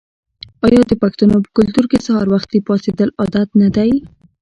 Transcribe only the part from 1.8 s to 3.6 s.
کې سهار وختي پاڅیدل عادت